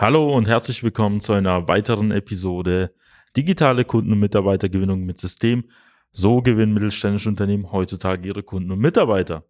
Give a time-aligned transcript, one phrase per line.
[0.00, 2.94] Hallo und herzlich willkommen zu einer weiteren Episode
[3.36, 5.64] Digitale Kunden- und Mitarbeitergewinnung mit System.
[6.10, 9.44] So gewinnen mittelständische Unternehmen heutzutage ihre Kunden und Mitarbeiter.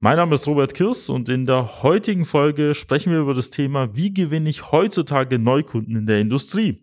[0.00, 3.94] Mein Name ist Robert Kirs und in der heutigen Folge sprechen wir über das Thema,
[3.94, 6.82] wie gewinne ich heutzutage Neukunden in der Industrie?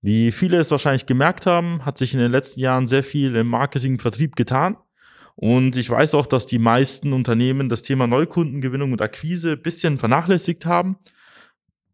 [0.00, 3.48] Wie viele es wahrscheinlich gemerkt haben, hat sich in den letzten Jahren sehr viel im
[3.48, 4.78] Marketing und Vertrieb getan.
[5.34, 9.98] Und ich weiß auch, dass die meisten Unternehmen das Thema Neukundengewinnung und Akquise ein bisschen
[9.98, 10.96] vernachlässigt haben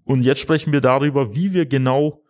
[0.04, 2.22] und jetzt sprechen wir darüber, wie wir genau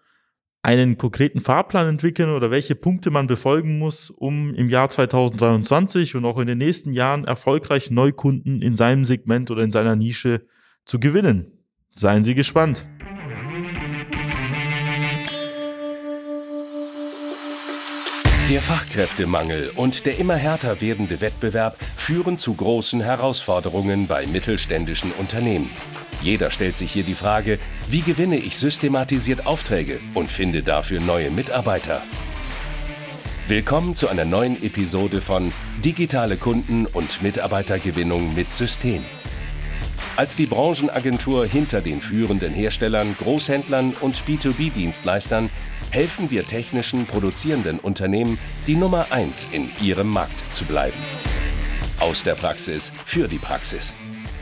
[0.62, 6.24] einen konkreten Fahrplan entwickeln oder welche Punkte man befolgen muss, um im Jahr 2023 und
[6.24, 10.46] auch in den nächsten Jahren erfolgreich Neukunden in seinem Segment oder in seiner Nische
[10.84, 11.46] zu gewinnen.
[11.90, 12.86] Seien Sie gespannt.
[18.48, 25.70] Der Fachkräftemangel und der immer härter werdende Wettbewerb führen zu großen Herausforderungen bei mittelständischen Unternehmen.
[26.22, 27.58] Jeder stellt sich hier die Frage,
[27.88, 32.00] wie gewinne ich systematisiert Aufträge und finde dafür neue Mitarbeiter?
[33.48, 35.52] Willkommen zu einer neuen Episode von
[35.84, 39.02] Digitale Kunden- und Mitarbeitergewinnung mit System.
[40.14, 45.50] Als die Branchenagentur hinter den führenden Herstellern, Großhändlern und B2B-Dienstleistern
[45.90, 48.38] helfen wir technischen produzierenden Unternehmen,
[48.68, 50.96] die Nummer 1 in ihrem Markt zu bleiben.
[51.98, 53.92] Aus der Praxis für die Praxis.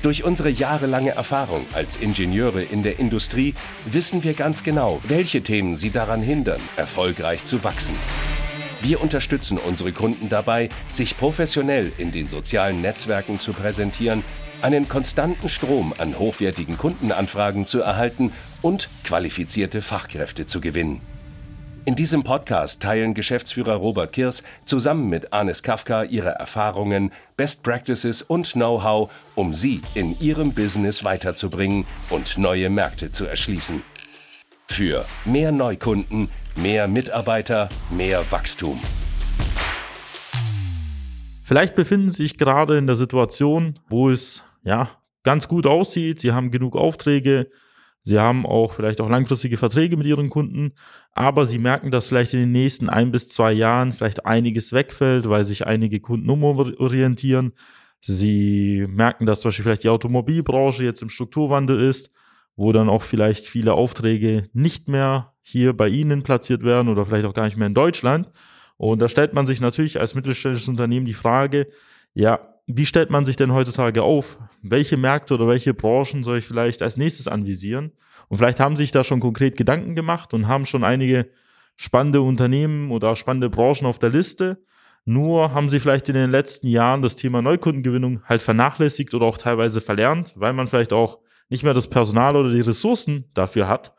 [0.03, 5.77] Durch unsere jahrelange Erfahrung als Ingenieure in der Industrie wissen wir ganz genau, welche Themen
[5.77, 7.95] sie daran hindern, erfolgreich zu wachsen.
[8.81, 14.25] Wir unterstützen unsere Kunden dabei, sich professionell in den sozialen Netzwerken zu präsentieren,
[14.63, 21.03] einen konstanten Strom an hochwertigen Kundenanfragen zu erhalten und qualifizierte Fachkräfte zu gewinnen.
[21.91, 28.23] In diesem Podcast teilen Geschäftsführer Robert Kirs zusammen mit Anis Kafka ihre Erfahrungen, Best Practices
[28.23, 33.83] und Know-how, um sie in ihrem Business weiterzubringen und neue Märkte zu erschließen.
[34.69, 38.79] Für mehr Neukunden, mehr Mitarbeiter, mehr Wachstum.
[41.43, 44.91] Vielleicht befinden Sie sich gerade in der Situation, wo es ja
[45.25, 46.21] ganz gut aussieht.
[46.21, 47.51] Sie haben genug Aufträge,
[48.03, 50.73] Sie haben auch vielleicht auch langfristige Verträge mit ihren Kunden,
[51.13, 55.29] aber sie merken, dass vielleicht in den nächsten ein bis zwei Jahren vielleicht einiges wegfällt,
[55.29, 57.53] weil sich einige Kunden umorientieren.
[58.01, 62.11] Sie merken, dass zum Beispiel vielleicht die Automobilbranche jetzt im Strukturwandel ist,
[62.57, 67.27] wo dann auch vielleicht viele Aufträge nicht mehr hier bei Ihnen platziert werden oder vielleicht
[67.27, 68.31] auch gar nicht mehr in Deutschland.
[68.77, 71.67] Und da stellt man sich natürlich als mittelständisches Unternehmen die Frage,
[72.15, 74.39] ja, wie stellt man sich denn heutzutage auf?
[74.63, 77.93] Welche Märkte oder welche Branchen soll ich vielleicht als nächstes anvisieren?
[78.29, 81.29] Und vielleicht haben sich da schon konkret Gedanken gemacht und haben schon einige
[81.77, 84.63] spannende Unternehmen oder spannende Branchen auf der Liste.
[85.05, 89.39] Nur haben sie vielleicht in den letzten Jahren das Thema Neukundengewinnung halt vernachlässigt oder auch
[89.39, 93.95] teilweise verlernt, weil man vielleicht auch nicht mehr das Personal oder die Ressourcen dafür hat.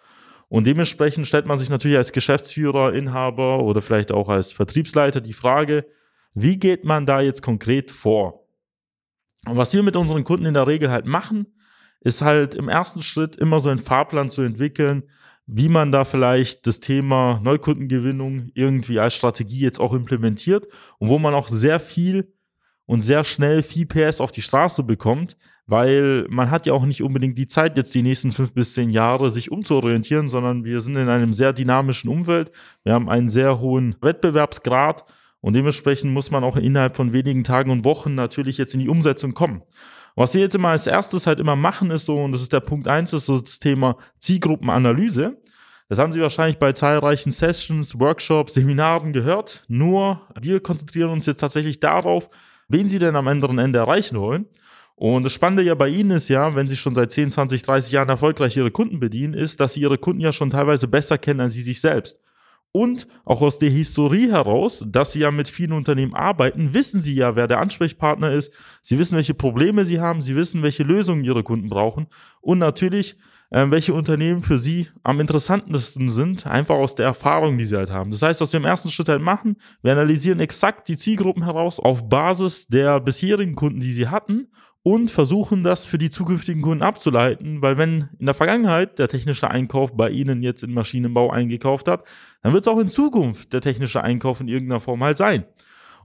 [0.47, 5.33] Und dementsprechend stellt man sich natürlich als Geschäftsführer, Inhaber oder vielleicht auch als Vertriebsleiter die
[5.33, 5.85] Frage,
[6.33, 8.40] wie geht man da jetzt konkret vor?
[9.51, 11.45] Und was wir mit unseren Kunden in der Regel halt machen,
[11.99, 15.03] ist halt im ersten Schritt immer so einen Fahrplan zu entwickeln,
[15.45, 20.67] wie man da vielleicht das Thema Neukundengewinnung irgendwie als Strategie jetzt auch implementiert
[20.99, 22.33] und wo man auch sehr viel
[22.85, 25.35] und sehr schnell viel PS auf die Straße bekommt,
[25.65, 28.89] weil man hat ja auch nicht unbedingt die Zeit, jetzt die nächsten fünf bis zehn
[28.89, 32.53] Jahre sich umzuorientieren, sondern wir sind in einem sehr dynamischen Umfeld.
[32.85, 35.03] Wir haben einen sehr hohen Wettbewerbsgrad
[35.41, 38.89] und dementsprechend muss man auch innerhalb von wenigen Tagen und Wochen natürlich jetzt in die
[38.89, 39.63] Umsetzung kommen.
[40.15, 42.59] Was wir jetzt immer als erstes halt immer machen, ist so, und das ist der
[42.59, 45.37] Punkt eins, ist so das Thema Zielgruppenanalyse.
[45.89, 49.65] Das haben Sie wahrscheinlich bei zahlreichen Sessions, Workshops, Seminaren gehört.
[49.67, 52.29] Nur wir konzentrieren uns jetzt tatsächlich darauf,
[52.67, 54.45] wen Sie denn am anderen Ende erreichen wollen.
[54.95, 57.91] Und das Spannende ja bei Ihnen ist ja, wenn Sie schon seit 10, 20, 30
[57.91, 61.39] Jahren erfolgreich Ihre Kunden bedienen, ist, dass Sie Ihre Kunden ja schon teilweise besser kennen
[61.39, 62.21] als Sie sich selbst.
[62.73, 67.15] Und auch aus der Historie heraus, dass sie ja mit vielen Unternehmen arbeiten, wissen sie
[67.15, 68.51] ja, wer der Ansprechpartner ist.
[68.81, 70.21] Sie wissen, welche Probleme sie haben.
[70.21, 72.07] Sie wissen, welche Lösungen ihre Kunden brauchen.
[72.39, 73.17] Und natürlich,
[73.49, 77.91] äh, welche Unternehmen für sie am interessantesten sind, einfach aus der Erfahrung, die sie halt
[77.91, 78.11] haben.
[78.11, 81.77] Das heißt, was wir im ersten Schritt halt machen, wir analysieren exakt die Zielgruppen heraus
[81.77, 84.47] auf Basis der bisherigen Kunden, die sie hatten
[84.83, 89.49] und versuchen das für die zukünftigen Kunden abzuleiten, weil wenn in der Vergangenheit der technische
[89.49, 92.03] Einkauf bei Ihnen jetzt in Maschinenbau eingekauft hat,
[92.41, 95.45] dann wird es auch in Zukunft der technische Einkauf in irgendeiner Form halt sein.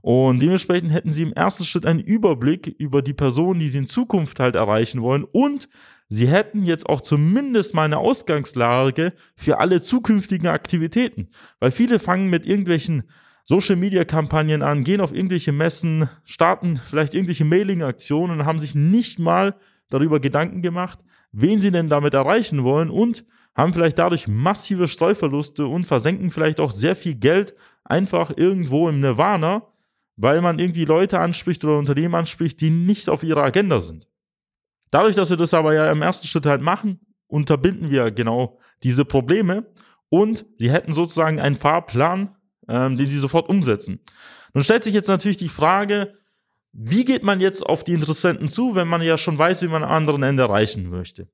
[0.01, 3.87] Und dementsprechend hätten Sie im ersten Schritt einen Überblick über die Personen, die Sie in
[3.87, 5.67] Zukunft halt erreichen wollen und
[6.09, 11.29] Sie hätten jetzt auch zumindest mal eine Ausgangslage für alle zukünftigen Aktivitäten.
[11.59, 13.09] Weil viele fangen mit irgendwelchen
[13.47, 19.55] Social-Media-Kampagnen an, gehen auf irgendwelche Messen, starten vielleicht irgendwelche Mailing-Aktionen und haben sich nicht mal
[19.89, 20.99] darüber Gedanken gemacht,
[21.31, 26.59] wen sie denn damit erreichen wollen und haben vielleicht dadurch massive Streuverluste und versenken vielleicht
[26.59, 27.55] auch sehr viel Geld
[27.85, 29.63] einfach irgendwo im Nirvana,
[30.17, 34.09] weil man irgendwie Leute anspricht oder Unternehmen anspricht, die nicht auf ihrer Agenda sind.
[34.91, 39.05] Dadurch, dass wir das aber ja im ersten Schritt halt machen, unterbinden wir genau diese
[39.05, 39.67] Probleme
[40.09, 42.36] und sie hätten sozusagen einen Fahrplan,
[42.67, 43.99] ähm, den sie sofort umsetzen.
[44.53, 46.13] Nun stellt sich jetzt natürlich die Frage,
[46.73, 49.83] wie geht man jetzt auf die Interessenten zu, wenn man ja schon weiß, wie man
[49.83, 51.27] am anderen Ende erreichen möchte?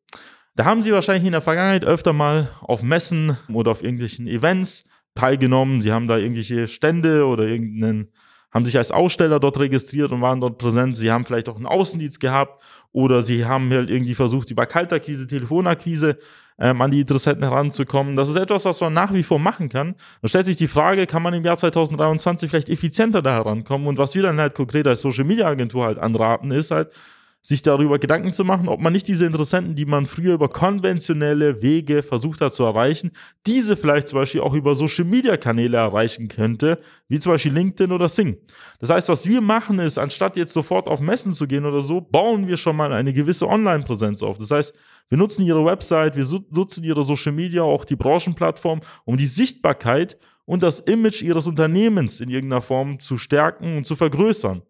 [0.55, 4.85] Da haben sie wahrscheinlich in der Vergangenheit öfter mal auf Messen oder auf irgendwelchen Events
[5.15, 5.81] teilgenommen.
[5.81, 8.11] Sie haben da irgendwelche Stände oder irgendeinen,
[8.51, 10.95] haben sich als Aussteller dort registriert und waren dort präsent.
[10.95, 15.25] Sie haben vielleicht auch einen Außendienst gehabt oder sie haben halt irgendwie versucht, über Kaltakquise,
[15.27, 16.19] Telefonakquise
[16.59, 18.15] ähm, an die Interessenten heranzukommen.
[18.15, 19.95] Das ist etwas, was man nach wie vor machen kann.
[20.21, 23.87] Da stellt sich die Frage, kann man im Jahr 2023 vielleicht effizienter da herankommen?
[23.87, 26.91] Und was wir dann halt konkret als Social Media Agentur halt anraten, ist halt,
[27.45, 31.61] sich darüber Gedanken zu machen, ob man nicht diese Interessenten, die man früher über konventionelle
[31.61, 33.11] Wege versucht hat zu erreichen,
[33.45, 36.79] diese vielleicht zum Beispiel auch über Social Media Kanäle erreichen könnte,
[37.09, 38.37] wie zum Beispiel LinkedIn oder Sing.
[38.79, 41.99] Das heißt, was wir machen ist, anstatt jetzt sofort auf Messen zu gehen oder so,
[41.99, 44.37] bauen wir schon mal eine gewisse Online-Präsenz auf.
[44.37, 44.73] Das heißt,
[45.09, 50.17] wir nutzen ihre Website, wir nutzen ihre Social Media, auch die Branchenplattform, um die Sichtbarkeit
[50.45, 54.61] und das Image ihres Unternehmens in irgendeiner Form zu stärken und zu vergrößern.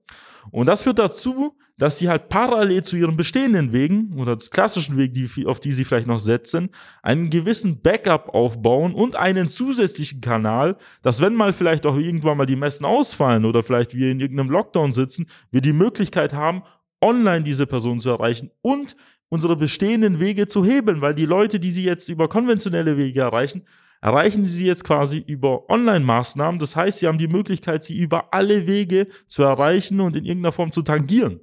[0.51, 4.97] Und das führt dazu, dass sie halt parallel zu ihren bestehenden Wegen oder des klassischen
[4.97, 6.69] Weg, die, auf die sie vielleicht noch setzen,
[7.01, 12.45] einen gewissen Backup aufbauen und einen zusätzlichen Kanal, dass wenn mal vielleicht auch irgendwann mal
[12.45, 16.63] die Messen ausfallen oder vielleicht wir in irgendeinem Lockdown sitzen, wir die Möglichkeit haben,
[17.01, 18.95] online diese Person zu erreichen und
[19.29, 23.63] unsere bestehenden Wege zu hebeln, weil die Leute, die sie jetzt über konventionelle Wege erreichen,
[24.03, 26.59] erreichen Sie sie jetzt quasi über Online-Maßnahmen.
[26.59, 30.51] Das heißt, Sie haben die Möglichkeit, sie über alle Wege zu erreichen und in irgendeiner
[30.51, 31.39] Form zu tangieren.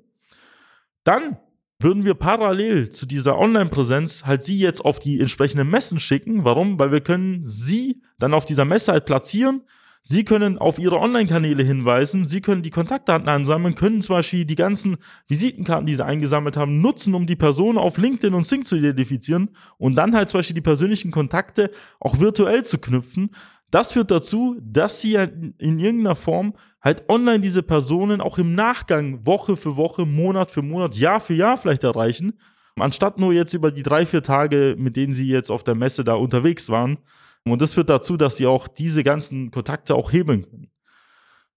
[1.03, 1.39] Dann
[1.79, 6.45] würden wir parallel zu dieser Online-Präsenz halt sie jetzt auf die entsprechenden Messen schicken.
[6.45, 6.79] Warum?
[6.79, 9.63] Weil wir können sie dann auf dieser Messe halt platzieren,
[10.03, 14.55] Sie können auf Ihre Online-Kanäle hinweisen, Sie können die Kontaktdaten ansammeln, können zum Beispiel die
[14.55, 14.97] ganzen
[15.29, 19.51] Visitenkarten, die Sie eingesammelt haben, nutzen, um die Person auf LinkedIn und Sync zu identifizieren
[19.77, 21.71] und dann halt zum Beispiel die persönlichen Kontakte
[22.01, 23.31] auch virtuell zu knüpfen.
[23.71, 28.55] Das führt dazu, dass Sie halt in irgendeiner Form halt online diese Personen auch im
[28.55, 32.33] Nachgang Woche für Woche, Monat für Monat, Jahr für Jahr vielleicht erreichen,
[32.77, 36.05] anstatt nur jetzt über die drei, vier Tage, mit denen Sie jetzt auf der Messe
[36.05, 36.99] da unterwegs waren,
[37.47, 40.71] und das führt dazu, dass sie auch diese ganzen Kontakte auch hebeln können.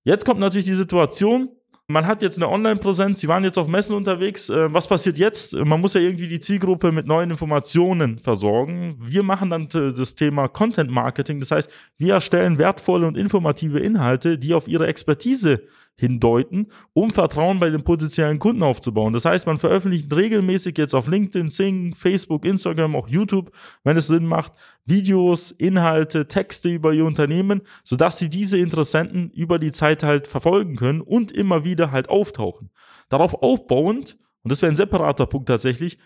[0.03, 1.49] Jetzt kommt natürlich die Situation,
[1.87, 4.49] man hat jetzt eine Online-Präsenz, sie waren jetzt auf Messen unterwegs.
[4.49, 5.53] Äh, was passiert jetzt?
[5.53, 8.97] Man muss ja irgendwie die Zielgruppe mit neuen Informationen versorgen.
[9.01, 11.39] Wir machen dann das Thema Content Marketing.
[11.39, 15.63] Das heißt, wir erstellen wertvolle und informative Inhalte, die auf ihre Expertise
[15.95, 19.13] hindeuten, um Vertrauen bei den potenziellen Kunden aufzubauen.
[19.13, 23.51] Das heißt, man veröffentlicht regelmäßig jetzt auf LinkedIn, Sing, Facebook, Instagram, auch YouTube,
[23.83, 24.53] wenn es Sinn macht,
[24.85, 30.75] Videos, Inhalte, Texte über ihr Unternehmen, sodass sie diese Interessenten über die Zeit halt verfolgen
[30.75, 32.71] können und immer wieder halt auftauchen.
[33.09, 35.99] Darauf aufbauend, und das wäre ein separater Punkt tatsächlich,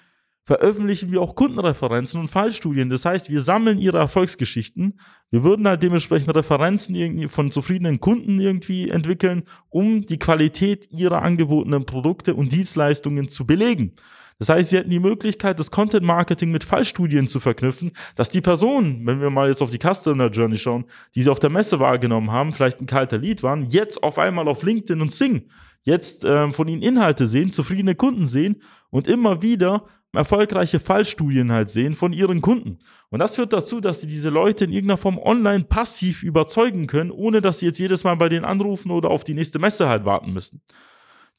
[0.47, 2.89] veröffentlichen wir auch Kundenreferenzen und Fallstudien.
[2.89, 4.97] Das heißt, wir sammeln ihre Erfolgsgeschichten.
[5.29, 11.21] Wir würden halt dementsprechend Referenzen irgendwie von zufriedenen Kunden irgendwie entwickeln, um die Qualität ihrer
[11.21, 13.91] angebotenen Produkte und Dienstleistungen zu belegen.
[14.39, 18.39] Das heißt, sie hätten die Möglichkeit, das Content Marketing mit Fallstudien zu verknüpfen, dass die
[18.39, 21.81] Personen, wenn wir mal jetzt auf die Customer Journey schauen, die sie auf der Messe
[21.81, 25.49] wahrgenommen haben, vielleicht ein kalter Lead waren, jetzt auf einmal auf LinkedIn und Sing
[25.87, 31.69] jetzt äh, von ihnen Inhalte sehen, zufriedene Kunden sehen und immer wieder erfolgreiche Fallstudien halt
[31.69, 32.79] sehen von ihren Kunden.
[33.09, 37.11] Und das führt dazu, dass sie diese Leute in irgendeiner Form online passiv überzeugen können,
[37.11, 40.05] ohne dass sie jetzt jedes Mal bei denen anrufen oder auf die nächste Messe halt
[40.05, 40.61] warten müssen.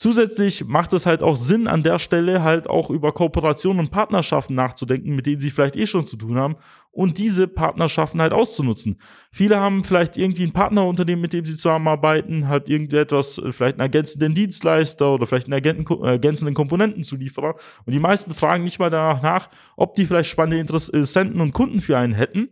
[0.00, 4.54] Zusätzlich macht es halt auch Sinn, an der Stelle halt auch über Kooperationen und Partnerschaften
[4.54, 6.54] nachzudenken, mit denen sie vielleicht eh schon zu tun haben
[6.92, 9.00] und diese Partnerschaften halt auszunutzen.
[9.32, 13.80] Viele haben vielleicht irgendwie ein Partnerunternehmen, mit dem sie zusammenarbeiten, halt irgendetwas, äh, vielleicht einen
[13.80, 19.20] ergänzenden Dienstleister oder vielleicht einen äh, ergänzenden Komponentenzulieferer und die meisten fragen nicht mal danach
[19.20, 22.50] nach, ob die vielleicht spannende Interessenten und Kunden für einen hätten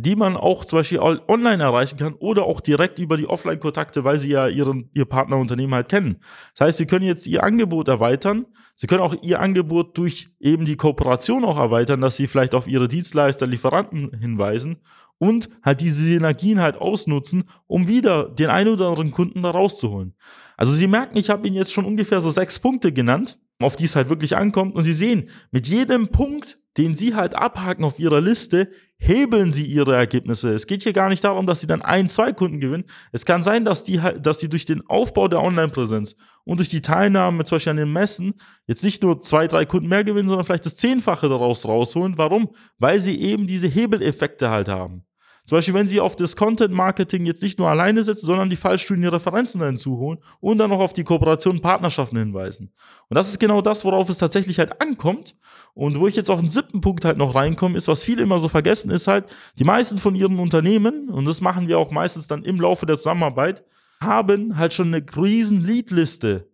[0.00, 4.18] die man auch zum Beispiel online erreichen kann oder auch direkt über die Offline-Kontakte, weil
[4.18, 6.20] sie ja ihren, ihr Partnerunternehmen halt kennen.
[6.56, 8.46] Das heißt, sie können jetzt ihr Angebot erweitern.
[8.74, 12.66] Sie können auch ihr Angebot durch eben die Kooperation auch erweitern, dass sie vielleicht auf
[12.66, 14.78] ihre Dienstleister, Lieferanten hinweisen
[15.18, 20.14] und halt diese Synergien halt ausnutzen, um wieder den einen oder anderen Kunden da rauszuholen.
[20.56, 23.84] Also Sie merken, ich habe Ihnen jetzt schon ungefähr so sechs Punkte genannt, auf die
[23.84, 24.74] es halt wirklich ankommt.
[24.74, 28.70] Und Sie sehen, mit jedem Punkt, den Sie halt abhaken auf Ihrer Liste,
[29.02, 30.54] hebeln Sie Ihre Ergebnisse.
[30.54, 32.84] Es geht hier gar nicht darum, dass Sie dann ein, zwei Kunden gewinnen.
[33.10, 36.68] Es kann sein, dass die halt, dass Sie durch den Aufbau der Online-Präsenz und durch
[36.68, 38.34] die Teilnahme zum Beispiel an den Messen
[38.66, 42.16] jetzt nicht nur zwei, drei Kunden mehr gewinnen, sondern vielleicht das Zehnfache daraus rausholen.
[42.16, 42.54] Warum?
[42.78, 45.04] Weil Sie eben diese Hebeleffekte halt haben.
[45.44, 48.56] Zum Beispiel, wenn Sie auf das Content Marketing jetzt nicht nur alleine setzen, sondern die
[48.56, 52.72] Fallstudien Referenzen hinzuholen und dann noch auf die Kooperation und Partnerschaften hinweisen.
[53.08, 55.36] Und das ist genau das, worauf es tatsächlich halt ankommt.
[55.74, 58.38] Und wo ich jetzt auf den siebten Punkt halt noch reinkomme, ist, was viele immer
[58.38, 59.24] so vergessen, ist halt,
[59.58, 62.96] die meisten von ihren Unternehmen, und das machen wir auch meistens dann im Laufe der
[62.96, 63.64] Zusammenarbeit,
[64.00, 66.48] haben halt schon eine riesen Leadliste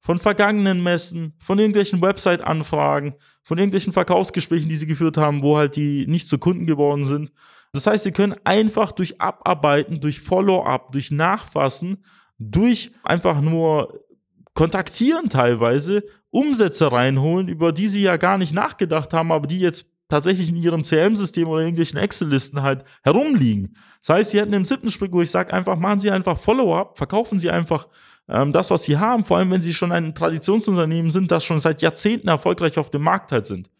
[0.00, 5.76] von vergangenen Messen, von irgendwelchen Website-Anfragen, von irgendwelchen Verkaufsgesprächen, die sie geführt haben, wo halt
[5.76, 7.32] die nicht zu Kunden geworden sind.
[7.72, 12.04] Das heißt, sie können einfach durch Abarbeiten, durch Follow-up, durch Nachfassen,
[12.38, 14.04] durch einfach nur
[14.54, 19.86] kontaktieren teilweise Umsätze reinholen, über die sie ja gar nicht nachgedacht haben, aber die jetzt
[20.08, 23.76] tatsächlich in ihrem CM-System oder irgendwelchen Excel-Listen halt herumliegen.
[24.02, 26.98] Das heißt, sie hätten im siebten Sprint, wo ich sage, einfach machen Sie einfach Follow-up,
[26.98, 27.86] verkaufen Sie einfach
[28.28, 31.58] ähm, das, was Sie haben, vor allem wenn Sie schon ein Traditionsunternehmen sind, das schon
[31.58, 33.70] seit Jahrzehnten erfolgreich auf dem Markt halt sind.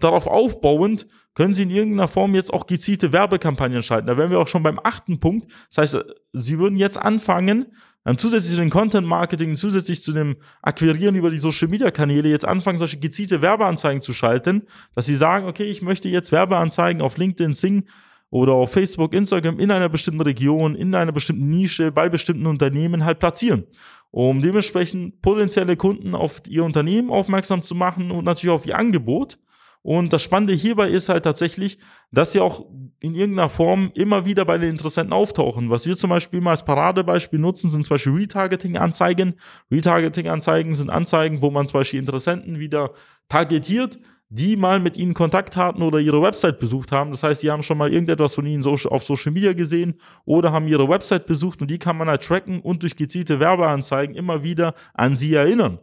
[0.00, 4.06] Darauf aufbauend können Sie in irgendeiner Form jetzt auch gezielte Werbekampagnen schalten.
[4.06, 5.50] Da wären wir auch schon beim achten Punkt.
[5.68, 7.66] Das heißt, Sie würden jetzt anfangen,
[8.06, 12.28] ähm, zusätzlich zu dem Content Marketing, zusätzlich zu dem Akquirieren über die Social Media Kanäle,
[12.28, 14.62] jetzt anfangen, solche gezielte Werbeanzeigen zu schalten,
[14.94, 17.84] dass Sie sagen, okay, ich möchte jetzt Werbeanzeigen auf LinkedIn, Sing
[18.30, 23.04] oder auf Facebook, Instagram in einer bestimmten Region, in einer bestimmten Nische, bei bestimmten Unternehmen
[23.04, 23.64] halt platzieren
[24.10, 29.38] um dementsprechend potenzielle Kunden auf ihr Unternehmen aufmerksam zu machen und natürlich auf ihr Angebot.
[29.82, 31.78] Und das Spannende hierbei ist halt tatsächlich,
[32.10, 32.66] dass sie auch
[33.00, 35.70] in irgendeiner Form immer wieder bei den Interessenten auftauchen.
[35.70, 39.34] Was wir zum Beispiel mal als Paradebeispiel nutzen, sind zum Beispiel Retargeting-Anzeigen.
[39.70, 42.92] Retargeting-Anzeigen sind Anzeigen, wo man zum Beispiel Interessenten wieder
[43.28, 47.10] targetiert, die mal mit ihnen Kontakt hatten oder ihre Website besucht haben.
[47.10, 49.94] Das heißt, die haben schon mal irgendetwas von ihnen auf Social Media gesehen
[50.26, 54.14] oder haben ihre Website besucht und die kann man halt tracken und durch gezielte Werbeanzeigen
[54.14, 55.78] immer wieder an sie erinnern.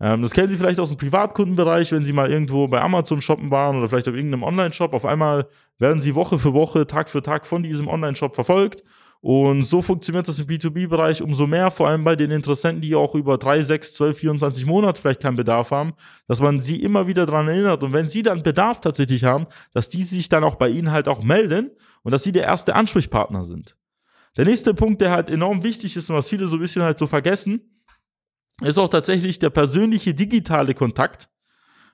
[0.00, 3.50] Ähm, das kennen Sie vielleicht aus dem Privatkundenbereich, wenn Sie mal irgendwo bei Amazon shoppen
[3.50, 4.94] waren oder vielleicht auf irgendeinem Online-Shop.
[4.94, 8.82] Auf einmal werden Sie Woche für Woche, Tag für Tag von diesem Online-Shop verfolgt.
[9.22, 13.14] Und so funktioniert das im B2B-Bereich umso mehr, vor allem bei den Interessenten, die auch
[13.14, 15.92] über 3, 6, 12, 24 Monate vielleicht keinen Bedarf haben,
[16.26, 17.82] dass man sie immer wieder daran erinnert.
[17.82, 21.06] Und wenn sie dann Bedarf tatsächlich haben, dass die sich dann auch bei Ihnen halt
[21.06, 21.70] auch melden
[22.02, 23.76] und dass sie der erste Ansprechpartner sind.
[24.38, 26.96] Der nächste Punkt, der halt enorm wichtig ist und was viele so ein bisschen halt
[26.96, 27.79] so vergessen,
[28.62, 31.28] ist auch tatsächlich der persönliche digitale Kontakt.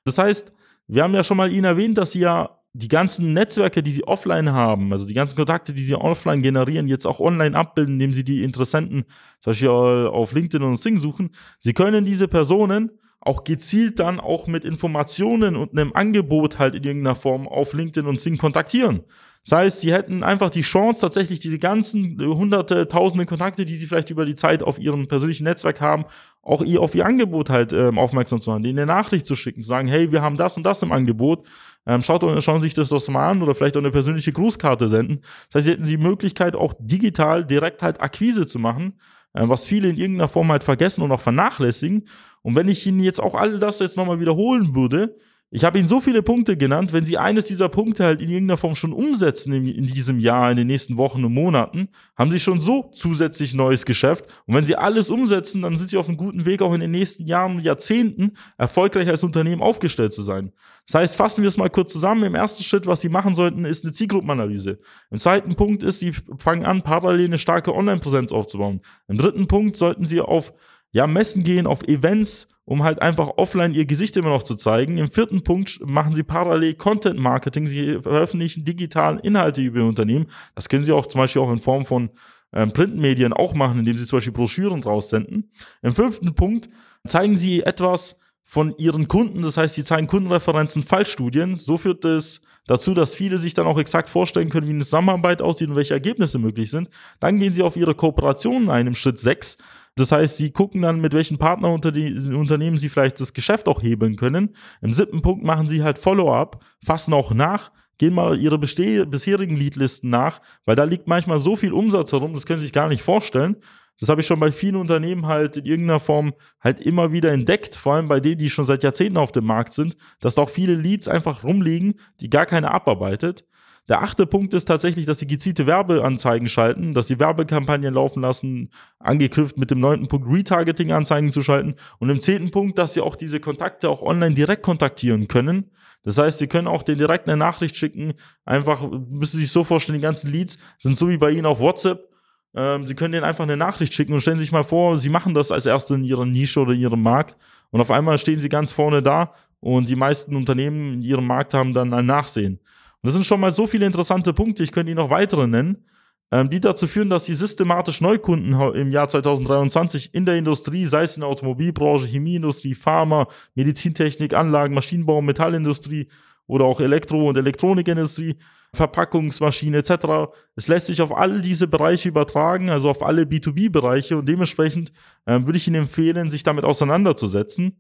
[0.04, 0.52] Das heißt,
[0.88, 4.04] wir haben ja schon mal Ihnen erwähnt, dass Sie ja die ganzen Netzwerke, die Sie
[4.04, 8.12] offline haben, also die ganzen Kontakte, die Sie offline generieren, jetzt auch online abbilden, indem
[8.12, 9.04] Sie die Interessenten
[9.40, 11.30] zum Beispiel auf LinkedIn und Sing suchen.
[11.58, 12.90] Sie können diese Personen
[13.26, 18.08] auch gezielt dann auch mit Informationen und einem Angebot halt in irgendeiner Form auf LinkedIn
[18.08, 19.04] und Sing kontaktieren.
[19.48, 23.86] Das heißt, sie hätten einfach die Chance, tatsächlich diese ganzen hunderte, tausende Kontakte, die sie
[23.86, 26.04] vielleicht über die Zeit auf ihrem persönlichen Netzwerk haben,
[26.42, 29.62] auch ihr auf ihr Angebot halt ähm, aufmerksam zu machen, denen eine Nachricht zu schicken,
[29.62, 31.46] zu sagen, hey, wir haben das und das im Angebot,
[31.86, 35.20] ähm, schaut, schauen sich das doch mal an oder vielleicht auch eine persönliche Grußkarte senden.
[35.52, 38.98] Das heißt, sie hätten die Möglichkeit, auch digital direkt halt Akquise zu machen,
[39.32, 42.08] äh, was viele in irgendeiner Form halt vergessen und auch vernachlässigen.
[42.46, 45.16] Und wenn ich Ihnen jetzt auch all das jetzt nochmal wiederholen würde,
[45.50, 46.92] ich habe Ihnen so viele Punkte genannt.
[46.92, 50.52] Wenn Sie eines dieser Punkte halt in irgendeiner Form schon umsetzen in, in, diesem Jahr,
[50.52, 54.26] in den nächsten Wochen und Monaten, haben Sie schon so zusätzlich neues Geschäft.
[54.46, 56.92] Und wenn Sie alles umsetzen, dann sind Sie auf einem guten Weg, auch in den
[56.92, 60.52] nächsten Jahren und Jahrzehnten erfolgreich als Unternehmen aufgestellt zu sein.
[60.86, 62.22] Das heißt, fassen wir es mal kurz zusammen.
[62.22, 64.78] Im ersten Schritt, was Sie machen sollten, ist eine Zielgruppenanalyse.
[65.10, 68.82] Im zweiten Punkt ist, Sie fangen an, parallel eine starke Online-Präsenz aufzubauen.
[69.08, 70.52] Im dritten Punkt sollten Sie auf
[70.92, 74.98] ja, Messen gehen, auf Events um halt einfach offline ihr Gesicht immer noch zu zeigen.
[74.98, 77.68] Im vierten Punkt machen sie parallel Content Marketing.
[77.68, 80.26] Sie veröffentlichen digitalen Inhalte über ihr Unternehmen.
[80.56, 82.10] Das können sie auch zum Beispiel auch in Form von
[82.52, 85.52] ähm, Printmedien auch machen, indem sie zum Beispiel Broschüren raussenden.
[85.82, 86.68] Im fünften Punkt
[87.06, 89.42] zeigen sie etwas von ihren Kunden.
[89.42, 91.54] Das heißt, sie zeigen Kundenreferenzen, Fallstudien.
[91.54, 95.40] So führt es dazu, dass viele sich dann auch exakt vorstellen können, wie eine Zusammenarbeit
[95.40, 96.88] aussieht und welche Ergebnisse möglich sind.
[97.20, 99.56] Dann gehen sie auf ihre Kooperationen ein im Schritt 6
[99.96, 104.54] das heißt, sie gucken dann, mit welchen Partnerunternehmen sie vielleicht das Geschäft auch hebeln können.
[104.82, 110.10] Im siebten Punkt machen sie halt Follow-up, fassen auch nach, gehen mal ihre bisherigen Leadlisten
[110.10, 113.02] nach, weil da liegt manchmal so viel Umsatz herum, das können Sie sich gar nicht
[113.02, 113.56] vorstellen.
[113.98, 117.76] Das habe ich schon bei vielen Unternehmen halt in irgendeiner Form halt immer wieder entdeckt,
[117.76, 120.50] vor allem bei denen, die schon seit Jahrzehnten auf dem Markt sind, dass da auch
[120.50, 123.46] viele Leads einfach rumliegen, die gar keiner abarbeitet.
[123.88, 128.70] Der achte Punkt ist tatsächlich, dass sie gezielte Werbeanzeigen schalten, dass sie Werbekampagnen laufen lassen,
[128.98, 133.14] angeknüpft mit dem neunten Punkt Retargeting-Anzeigen zu schalten und im zehnten Punkt, dass sie auch
[133.14, 135.70] diese Kontakte auch online direkt kontaktieren können.
[136.02, 138.14] Das heißt, sie können auch den direkt eine Nachricht schicken.
[138.44, 141.58] Einfach müssen Sie sich so vorstellen, die ganzen Leads sind so wie bei Ihnen auf
[141.60, 142.08] WhatsApp.
[142.54, 145.34] Ähm, sie können denen einfach eine Nachricht schicken und stellen sich mal vor, Sie machen
[145.34, 147.36] das als Erste in Ihrer Nische oder in Ihrem Markt
[147.70, 151.54] und auf einmal stehen Sie ganz vorne da und die meisten Unternehmen in ihrem Markt
[151.54, 152.60] haben dann ein Nachsehen
[153.06, 155.84] das sind schon mal so viele interessante Punkte, ich könnte Ihnen noch weitere nennen,
[156.32, 161.04] ähm, die dazu führen, dass Sie systematisch Neukunden im Jahr 2023 in der Industrie, sei
[161.04, 166.08] es in der Automobilbranche, Chemieindustrie, Pharma, Medizintechnik, Anlagen, Maschinenbau, Metallindustrie
[166.46, 168.36] oder auch Elektro- und Elektronikindustrie,
[168.72, 170.32] Verpackungsmaschinen etc.
[170.54, 174.92] Es lässt sich auf all diese Bereiche übertragen, also auf alle B2B-Bereiche und dementsprechend
[175.24, 177.78] äh, würde ich Ihnen empfehlen, sich damit auseinanderzusetzen.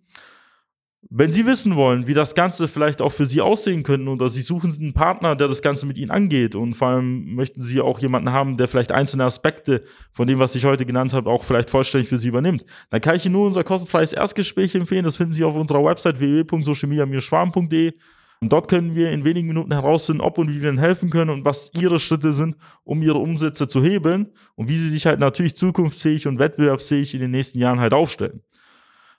[1.10, 4.42] Wenn Sie wissen wollen, wie das Ganze vielleicht auch für Sie aussehen könnte oder Sie
[4.42, 8.00] suchen einen Partner, der das Ganze mit Ihnen angeht und vor allem möchten Sie auch
[8.00, 11.70] jemanden haben, der vielleicht einzelne Aspekte von dem, was ich heute genannt habe, auch vielleicht
[11.70, 15.04] vollständig für Sie übernimmt, dann kann ich Ihnen nur unser kostenfreies Erstgespräch empfehlen.
[15.04, 17.92] Das finden Sie auf unserer Website www.socialmedia-schwarm.de.
[18.40, 21.30] Und dort können wir in wenigen Minuten herausfinden, ob und wie wir Ihnen helfen können
[21.30, 25.20] und was Ihre Schritte sind, um Ihre Umsätze zu hebeln und wie Sie sich halt
[25.20, 28.42] natürlich zukunftsfähig und wettbewerbsfähig in den nächsten Jahren halt aufstellen.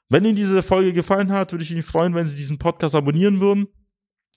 [0.09, 3.41] Wenn Ihnen diese Folge gefallen hat, würde ich mich freuen, wenn Sie diesen Podcast abonnieren
[3.41, 3.67] würden.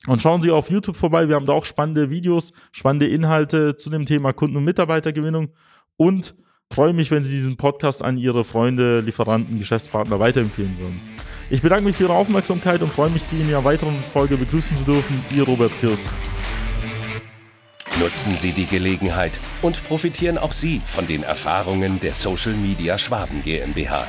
[0.06, 1.28] Und schauen Sie auf YouTube vorbei.
[1.28, 5.52] Wir haben da auch spannende Videos, spannende Inhalte zu dem Thema Kunden- und Mitarbeitergewinnung.
[5.96, 6.34] Und
[6.72, 11.00] freue mich, wenn Sie diesen Podcast an Ihre Freunde, Lieferanten, Geschäftspartner weiterempfehlen würden.
[11.50, 14.76] Ich bedanke mich für Ihre Aufmerksamkeit und freue mich, Sie in Ihrer weiteren Folge begrüßen
[14.76, 15.22] zu dürfen.
[15.36, 16.06] Ihr Robert Kirsch.
[18.00, 23.42] Nutzen Sie die Gelegenheit und profitieren auch Sie von den Erfahrungen der Social Media Schwaben
[23.44, 24.08] GmbH.